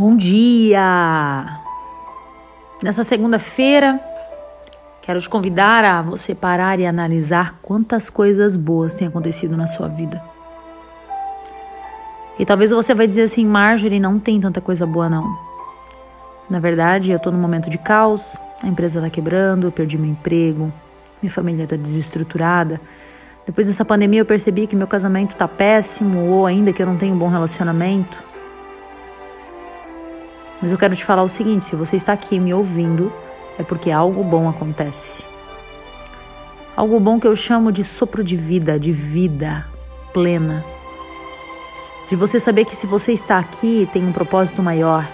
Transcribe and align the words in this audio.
Bom 0.00 0.16
dia! 0.16 1.44
Nessa 2.82 3.04
segunda-feira, 3.04 4.00
quero 5.02 5.20
te 5.20 5.28
convidar 5.28 5.84
a 5.84 6.00
você 6.00 6.34
parar 6.34 6.80
e 6.80 6.86
analisar 6.86 7.58
quantas 7.60 8.08
coisas 8.08 8.56
boas 8.56 8.94
têm 8.94 9.08
acontecido 9.08 9.58
na 9.58 9.66
sua 9.66 9.88
vida. 9.88 10.24
E 12.38 12.46
talvez 12.46 12.70
você 12.70 12.94
vai 12.94 13.06
dizer 13.06 13.24
assim, 13.24 13.44
Marjorie, 13.44 14.00
não 14.00 14.18
tem 14.18 14.40
tanta 14.40 14.58
coisa 14.58 14.86
boa 14.86 15.10
não. 15.10 15.38
Na 16.48 16.60
verdade, 16.60 17.12
eu 17.12 17.18
tô 17.18 17.30
num 17.30 17.38
momento 17.38 17.68
de 17.68 17.76
caos, 17.76 18.38
a 18.62 18.68
empresa 18.68 19.02
tá 19.02 19.10
quebrando, 19.10 19.66
eu 19.66 19.70
perdi 19.70 19.98
meu 19.98 20.10
emprego, 20.10 20.72
minha 21.20 21.30
família 21.30 21.66
tá 21.66 21.76
desestruturada. 21.76 22.80
Depois 23.44 23.66
dessa 23.66 23.84
pandemia 23.84 24.22
eu 24.22 24.26
percebi 24.26 24.66
que 24.66 24.74
meu 24.74 24.86
casamento 24.86 25.36
tá 25.36 25.46
péssimo 25.46 26.26
ou 26.26 26.46
ainda 26.46 26.72
que 26.72 26.80
eu 26.80 26.86
não 26.86 26.96
tenho 26.96 27.14
um 27.14 27.18
bom 27.18 27.28
relacionamento. 27.28 28.29
Mas 30.60 30.72
eu 30.72 30.78
quero 30.78 30.94
te 30.94 31.04
falar 31.04 31.22
o 31.22 31.28
seguinte: 31.28 31.64
se 31.64 31.76
você 31.76 31.96
está 31.96 32.12
aqui 32.12 32.38
me 32.38 32.52
ouvindo, 32.52 33.12
é 33.58 33.62
porque 33.62 33.90
algo 33.90 34.22
bom 34.22 34.48
acontece. 34.48 35.24
Algo 36.76 36.98
bom 37.00 37.18
que 37.18 37.26
eu 37.26 37.36
chamo 37.36 37.72
de 37.72 37.84
sopro 37.84 38.22
de 38.22 38.36
vida, 38.36 38.78
de 38.78 38.92
vida 38.92 39.66
plena. 40.12 40.64
De 42.08 42.16
você 42.16 42.40
saber 42.40 42.64
que 42.64 42.76
se 42.76 42.86
você 42.86 43.12
está 43.12 43.38
aqui, 43.38 43.88
tem 43.92 44.04
um 44.04 44.12
propósito 44.12 44.62
maior. 44.62 45.08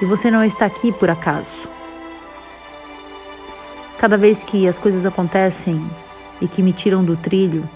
E 0.00 0.04
você 0.04 0.30
não 0.30 0.44
está 0.44 0.66
aqui 0.66 0.92
por 0.92 1.10
acaso. 1.10 1.68
Cada 3.98 4.16
vez 4.16 4.44
que 4.44 4.68
as 4.68 4.78
coisas 4.78 5.06
acontecem 5.06 5.90
e 6.40 6.46
que 6.46 6.62
me 6.62 6.72
tiram 6.72 7.02
do 7.02 7.16
trilho, 7.16 7.68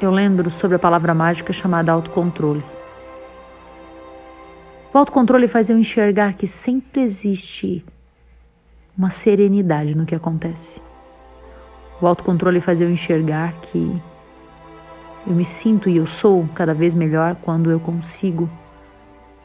eu 0.00 0.10
lembro 0.10 0.50
sobre 0.50 0.76
a 0.76 0.78
palavra 0.78 1.14
mágica 1.14 1.52
chamada 1.52 1.92
autocontrole. 1.92 2.75
O 4.96 4.98
autocontrole 4.98 5.46
faz 5.46 5.68
eu 5.68 5.78
enxergar 5.78 6.32
que 6.32 6.46
sempre 6.46 7.02
existe 7.02 7.84
uma 8.96 9.10
serenidade 9.10 9.94
no 9.94 10.06
que 10.06 10.14
acontece. 10.14 10.80
O 12.00 12.06
autocontrole 12.06 12.60
faz 12.60 12.80
eu 12.80 12.88
enxergar 12.88 13.52
que 13.60 14.02
eu 15.26 15.34
me 15.34 15.44
sinto 15.44 15.90
e 15.90 15.98
eu 15.98 16.06
sou 16.06 16.48
cada 16.54 16.72
vez 16.72 16.94
melhor 16.94 17.36
quando 17.42 17.70
eu 17.70 17.78
consigo 17.78 18.48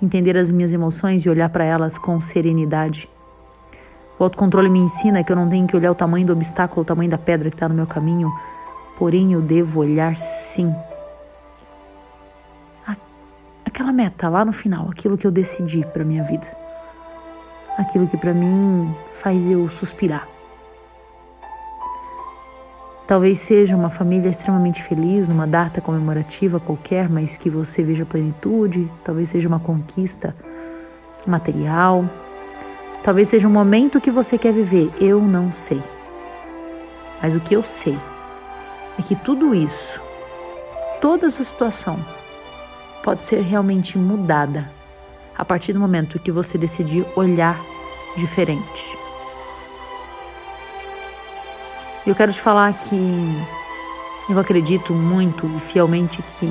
entender 0.02 0.38
as 0.38 0.50
minhas 0.50 0.72
emoções 0.72 1.26
e 1.26 1.30
olhar 1.30 1.50
para 1.50 1.66
elas 1.66 1.98
com 1.98 2.22
serenidade. 2.22 3.10
O 4.18 4.24
autocontrole 4.24 4.70
me 4.70 4.80
ensina 4.80 5.22
que 5.22 5.34
eu 5.34 5.36
não 5.36 5.50
tenho 5.50 5.68
que 5.68 5.76
olhar 5.76 5.92
o 5.92 5.96
tamanho 5.96 6.26
do 6.26 6.32
obstáculo, 6.32 6.84
o 6.84 6.86
tamanho 6.86 7.12
da 7.12 7.18
pedra 7.18 7.50
que 7.50 7.58
está 7.58 7.68
no 7.68 7.76
meu 7.76 7.86
caminho, 7.86 8.32
porém 8.98 9.34
eu 9.34 9.42
devo 9.42 9.82
olhar 9.82 10.16
sim 10.16 10.74
aquela 13.82 13.92
meta 13.92 14.30
lá 14.30 14.46
no 14.46 14.54
final, 14.54 14.90
aquilo 14.92 15.18
que 15.18 15.26
eu 15.26 15.32
decidi 15.32 15.84
para 15.84 16.04
minha 16.04 16.24
vida. 16.24 16.48
Aquilo 17.78 18.08
que 18.08 18.16
para 18.16 18.32
mim 18.32 18.96
faz 19.12 19.50
eu 19.50 19.68
suspirar. 19.68 20.28
Talvez 23.08 23.40
seja 23.40 23.76
uma 23.76 23.90
família 23.90 24.30
extremamente 24.30 24.84
feliz, 24.84 25.30
uma 25.30 25.48
data 25.48 25.82
comemorativa 25.82 26.59
qualquer, 26.59 27.09
mas 27.09 27.36
que 27.36 27.50
você 27.50 27.82
veja 27.82 28.06
plenitude, 28.06 28.90
talvez 29.04 29.30
seja 29.30 29.50
uma 29.50 29.59
conquista 29.59 30.36
material, 31.26 32.08
talvez 33.02 33.30
seja 33.30 33.48
um 33.48 33.52
momento 33.52 34.00
que 34.00 34.12
você 34.12 34.38
quer 34.38 34.54
viver, 34.54 34.94
eu 35.00 35.20
não 35.20 35.52
sei. 35.52 35.82
Mas 37.22 37.36
o 37.36 37.40
que 37.40 37.56
eu 37.56 37.64
sei 37.64 37.98
é 39.00 39.02
que 39.02 39.16
tudo 39.16 39.56
isso, 39.56 40.00
toda 41.02 41.26
essa 41.26 41.44
situação, 41.44 42.00
pode 43.04 43.24
ser 43.24 43.42
realmente 43.42 43.98
mudada 43.98 44.70
a 45.38 45.44
partir 45.44 45.74
do 45.74 45.80
momento 45.80 46.20
que 46.20 46.32
você 46.32 46.58
decidir 46.58 47.06
olhar 47.16 47.60
diferente. 48.16 48.98
Eu 52.06 52.16
quero 52.16 52.34
te 52.34 52.40
falar 52.42 52.74
que 52.74 52.96
eu 54.30 54.40
acredito 54.40 54.94
muito 54.94 55.46
e 55.56 55.59
fielmente 55.59 56.22
que 56.40 56.46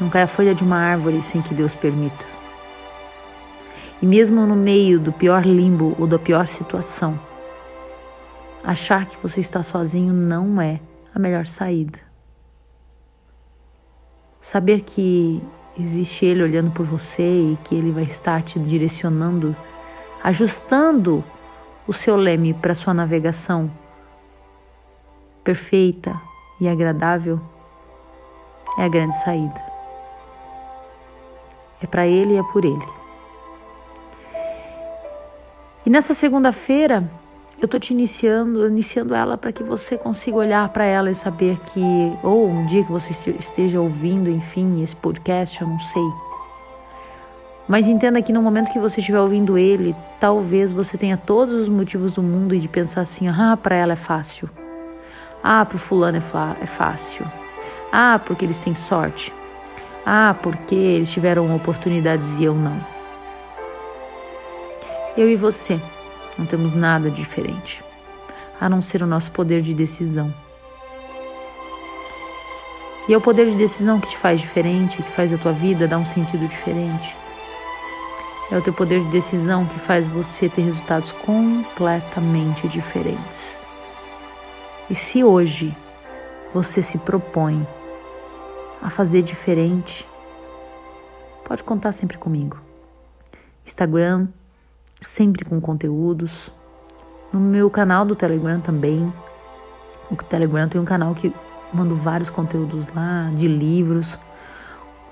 não 0.00 0.10
cai 0.10 0.22
a 0.22 0.26
folha 0.26 0.54
de 0.54 0.62
uma 0.62 0.76
árvore 0.76 1.22
sem 1.22 1.40
que 1.40 1.54
Deus 1.54 1.74
permita. 1.74 2.26
E 4.00 4.06
mesmo 4.06 4.44
no 4.46 4.54
meio 4.54 5.00
do 5.00 5.12
pior 5.12 5.46
limbo 5.46 5.96
ou 5.98 6.06
da 6.06 6.18
pior 6.18 6.46
situação, 6.46 7.18
achar 8.62 9.06
que 9.06 9.16
você 9.16 9.40
está 9.40 9.62
sozinho 9.62 10.12
não 10.12 10.60
é 10.60 10.80
a 11.14 11.18
melhor 11.18 11.46
saída. 11.46 12.05
Saber 14.46 14.82
que 14.82 15.42
existe 15.76 16.24
Ele 16.24 16.40
olhando 16.40 16.70
por 16.70 16.86
você 16.86 17.24
e 17.24 17.58
que 17.64 17.74
Ele 17.74 17.90
vai 17.90 18.04
estar 18.04 18.44
te 18.44 18.60
direcionando, 18.60 19.56
ajustando 20.22 21.24
o 21.84 21.92
seu 21.92 22.14
leme 22.14 22.54
para 22.54 22.72
sua 22.72 22.94
navegação 22.94 23.68
perfeita 25.42 26.22
e 26.60 26.68
agradável 26.68 27.40
é 28.78 28.84
a 28.84 28.88
grande 28.88 29.16
saída. 29.16 29.60
É 31.82 31.86
para 31.88 32.06
Ele 32.06 32.34
e 32.34 32.38
é 32.38 32.42
por 32.44 32.64
Ele. 32.64 32.88
E 35.84 35.90
nessa 35.90 36.14
segunda-feira, 36.14 37.10
eu 37.60 37.66
tô 37.66 37.78
te 37.78 37.92
iniciando, 37.94 38.66
iniciando 38.66 39.14
ela 39.14 39.38
para 39.38 39.50
que 39.50 39.62
você 39.62 39.96
consiga 39.96 40.36
olhar 40.36 40.68
para 40.68 40.84
ela 40.84 41.10
e 41.10 41.14
saber 41.14 41.58
que, 41.72 41.80
ou 42.22 42.48
um 42.48 42.66
dia 42.66 42.84
que 42.84 42.92
você 42.92 43.30
esteja 43.30 43.80
ouvindo, 43.80 44.28
enfim, 44.28 44.82
esse 44.82 44.94
podcast, 44.94 45.60
eu 45.62 45.66
não 45.66 45.78
sei. 45.78 46.10
Mas 47.66 47.88
entenda 47.88 48.20
que 48.20 48.32
no 48.32 48.42
momento 48.42 48.70
que 48.70 48.78
você 48.78 49.00
estiver 49.00 49.20
ouvindo 49.20 49.56
ele, 49.56 49.96
talvez 50.20 50.72
você 50.72 50.98
tenha 50.98 51.16
todos 51.16 51.54
os 51.54 51.68
motivos 51.68 52.12
do 52.12 52.22
mundo 52.22 52.56
de 52.56 52.68
pensar 52.68 53.00
assim: 53.00 53.26
ah, 53.26 53.58
para 53.60 53.74
ela 53.74 53.94
é 53.94 53.96
fácil. 53.96 54.48
Ah, 55.42 55.64
para 55.64 55.76
o 55.76 55.78
fulano 55.78 56.18
é, 56.18 56.62
é 56.62 56.66
fácil. 56.66 57.26
Ah, 57.90 58.20
porque 58.24 58.44
eles 58.44 58.58
têm 58.58 58.74
sorte. 58.74 59.32
Ah, 60.04 60.36
porque 60.40 60.74
eles 60.74 61.10
tiveram 61.10 61.54
oportunidades 61.56 62.38
e 62.38 62.44
eu 62.44 62.54
não. 62.54 62.78
Eu 65.16 65.28
e 65.28 65.34
você 65.34 65.80
não 66.38 66.46
temos 66.46 66.72
nada 66.72 67.10
diferente, 67.10 67.82
a 68.60 68.68
não 68.68 68.82
ser 68.82 69.02
o 69.02 69.06
nosso 69.06 69.30
poder 69.30 69.62
de 69.62 69.74
decisão. 69.74 70.32
E 73.08 73.14
é 73.14 73.16
o 73.16 73.20
poder 73.20 73.46
de 73.46 73.56
decisão 73.56 74.00
que 74.00 74.08
te 74.08 74.16
faz 74.16 74.40
diferente, 74.40 74.96
que 74.96 75.10
faz 75.10 75.32
a 75.32 75.38
tua 75.38 75.52
vida 75.52 75.86
dar 75.86 75.98
um 75.98 76.06
sentido 76.06 76.48
diferente. 76.48 77.16
É 78.50 78.56
o 78.56 78.62
teu 78.62 78.72
poder 78.72 79.00
de 79.02 79.08
decisão 79.08 79.64
que 79.64 79.78
faz 79.78 80.08
você 80.08 80.48
ter 80.48 80.62
resultados 80.62 81.12
completamente 81.12 82.66
diferentes. 82.68 83.58
E 84.90 84.94
se 84.94 85.22
hoje 85.22 85.76
você 86.52 86.80
se 86.80 86.98
propõe 86.98 87.66
a 88.80 88.90
fazer 88.90 89.22
diferente, 89.22 90.08
pode 91.44 91.64
contar 91.64 91.92
sempre 91.92 92.18
comigo. 92.18 92.58
Instagram, 93.64 94.28
sempre 95.00 95.44
com 95.44 95.60
conteúdos. 95.60 96.52
No 97.32 97.40
meu 97.40 97.68
canal 97.70 98.04
do 98.04 98.14
Telegram 98.14 98.60
também. 98.60 99.12
O 100.10 100.16
Telegram 100.16 100.68
tem 100.68 100.80
um 100.80 100.84
canal 100.84 101.14
que 101.14 101.34
mando 101.72 101.94
vários 101.94 102.30
conteúdos 102.30 102.88
lá 102.88 103.30
de 103.34 103.48
livros, 103.48 104.18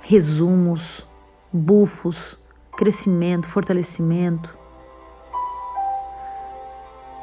resumos, 0.00 1.06
bufos, 1.52 2.38
crescimento, 2.76 3.46
fortalecimento. 3.46 4.56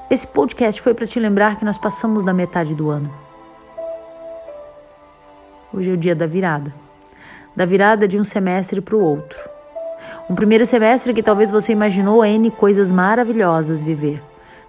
Esse 0.10 0.28
podcast 0.28 0.82
foi 0.82 0.94
para 0.94 1.08
te 1.08 1.20
lembrar 1.20 1.58
que 1.58 1.64
nós 1.64 1.78
passamos 1.78 2.24
da 2.24 2.34
metade 2.34 2.76
do 2.76 2.90
ano. 2.90 3.14
Hoje 5.74 5.90
é 5.90 5.94
o 5.94 5.98
dia 5.98 6.14
da 6.14 6.26
virada 6.26 6.74
da 7.56 7.66
virada 7.66 8.08
de 8.08 8.20
um 8.20 8.24
semestre 8.24 8.82
para 8.82 8.96
o 8.96 9.02
outro. 9.02 9.51
Um 10.30 10.36
primeiro 10.36 10.66
semestre 10.66 11.14
que 11.14 11.24
talvez 11.24 11.52
você 11.52 11.72
imaginou 11.72 12.24
N 12.24 12.52
coisas 12.52 12.92
maravilhosas 12.92 13.84
viver. 13.84 14.24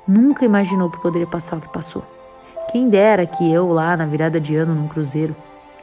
Nunca 0.07 0.45
imaginou 0.45 0.91
que 0.91 1.01
poderia 1.01 1.27
passar 1.27 1.59
o 1.59 1.61
que 1.61 1.69
passou. 1.69 2.03
Quem 2.71 2.89
dera 2.89 3.27
que 3.27 3.53
eu 3.53 3.69
lá 3.69 3.97
na 3.97 4.07
virada 4.07 4.41
de 4.41 4.57
ano 4.57 4.75
num 4.75 4.89
cruzeiro, 4.89 5.37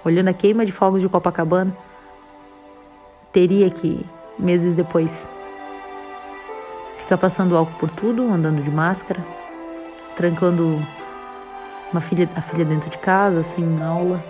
olhando 0.04 0.30
a 0.30 0.34
queima 0.34 0.66
de 0.66 0.72
fogos 0.72 1.02
de 1.02 1.08
Copacabana, 1.08 1.76
teria 3.32 3.70
que, 3.70 4.06
meses 4.38 4.74
depois, 4.74 5.32
ficar 6.96 7.18
passando 7.18 7.56
álcool 7.56 7.78
por 7.78 7.92
tudo, 7.92 8.24
andando 8.24 8.62
de 8.62 8.72
máscara, 8.72 9.24
trancando 10.16 10.84
uma 11.92 12.02
filha, 12.02 12.28
a 12.36 12.42
filha 12.42 12.66
dentro 12.66 12.90
de 12.90 12.98
casa, 12.98 13.42
sem 13.44 13.82
aula 13.82 14.22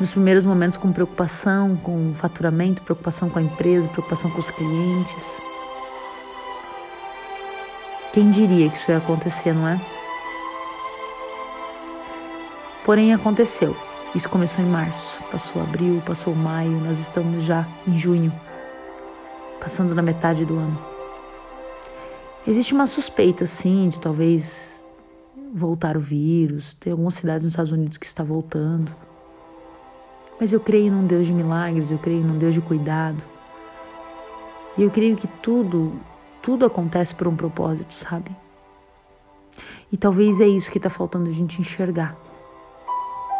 nos 0.00 0.12
primeiros 0.12 0.46
momentos 0.46 0.78
com 0.78 0.90
preocupação 0.90 1.76
com 1.76 2.10
o 2.10 2.14
faturamento, 2.14 2.80
preocupação 2.82 3.28
com 3.28 3.38
a 3.38 3.42
empresa, 3.42 3.86
preocupação 3.86 4.30
com 4.30 4.38
os 4.38 4.50
clientes. 4.50 5.42
Quem 8.10 8.30
diria 8.30 8.68
que 8.70 8.76
isso 8.76 8.90
ia 8.90 8.96
acontecer, 8.96 9.52
não 9.52 9.68
é? 9.68 9.80
Porém, 12.82 13.12
aconteceu. 13.12 13.76
Isso 14.14 14.28
começou 14.28 14.64
em 14.64 14.68
março, 14.68 15.22
passou 15.30 15.62
abril, 15.62 16.02
passou 16.04 16.34
maio, 16.34 16.80
nós 16.80 16.98
estamos 16.98 17.42
já 17.42 17.68
em 17.86 17.96
junho, 17.96 18.32
passando 19.60 19.94
na 19.94 20.02
metade 20.02 20.44
do 20.46 20.56
ano. 20.56 20.82
Existe 22.46 22.72
uma 22.72 22.86
suspeita, 22.86 23.44
sim, 23.44 23.88
de 23.88 24.00
talvez 24.00 24.88
voltar 25.54 25.96
o 25.96 26.00
vírus. 26.00 26.74
Tem 26.74 26.90
algumas 26.90 27.14
cidades 27.14 27.44
nos 27.44 27.52
Estados 27.52 27.70
Unidos 27.70 27.98
que 27.98 28.06
está 28.06 28.24
voltando. 28.24 28.92
Mas 30.40 30.54
eu 30.54 30.58
creio 30.58 30.90
num 30.90 31.06
Deus 31.06 31.26
de 31.26 31.34
milagres, 31.34 31.92
eu 31.92 31.98
creio 31.98 32.24
num 32.24 32.38
Deus 32.38 32.54
de 32.54 32.62
cuidado. 32.62 33.22
E 34.78 34.82
eu 34.82 34.90
creio 34.90 35.14
que 35.14 35.28
tudo, 35.28 35.92
tudo 36.40 36.64
acontece 36.64 37.14
por 37.14 37.28
um 37.28 37.36
propósito, 37.36 37.92
sabe? 37.92 38.34
E 39.92 39.98
talvez 39.98 40.40
é 40.40 40.46
isso 40.46 40.70
que 40.70 40.78
está 40.78 40.88
faltando 40.88 41.28
a 41.28 41.32
gente 41.32 41.60
enxergar. 41.60 42.16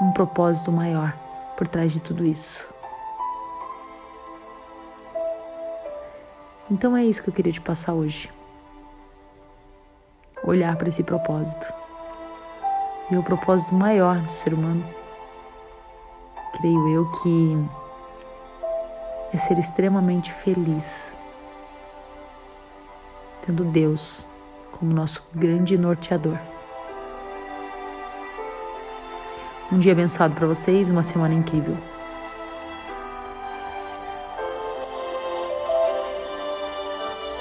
Um 0.03 0.13
propósito 0.13 0.71
maior 0.71 1.17
por 1.57 1.67
trás 1.67 1.93
de 1.93 2.01
tudo 2.01 2.25
isso. 2.25 2.73
Então 6.71 6.95
é 6.97 7.05
isso 7.05 7.23
que 7.23 7.31
eu 7.31 7.35
queria 7.35 7.53
te 7.53 7.61
passar 7.61 7.95
hoje. 7.95 8.29
Olhar 10.45 10.77
para 10.77 10.89
esse 10.89 11.03
propósito. 11.03 11.73
E 13.11 13.17
o 13.17 13.23
propósito 13.23 13.75
maior 13.75 14.21
do 14.21 14.31
ser 14.31 14.55
humano, 14.55 14.85
creio 16.57 16.89
eu 16.89 17.11
que 17.23 17.57
é 19.33 19.37
ser 19.37 19.59
extremamente 19.59 20.33
feliz, 20.33 21.17
tendo 23.43 23.65
Deus 23.65 24.29
como 24.73 24.93
nosso 24.93 25.25
grande 25.35 25.79
norteador. 25.79 26.39
Um 29.73 29.79
dia 29.79 29.93
abençoado 29.93 30.35
para 30.35 30.49
vocês, 30.49 30.91
uma 30.91 31.03
semana 31.03 31.35
incrível. 31.35 31.77